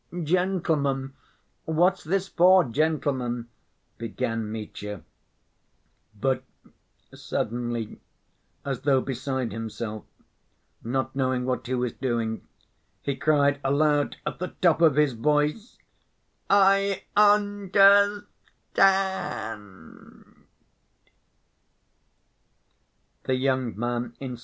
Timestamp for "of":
14.81-14.95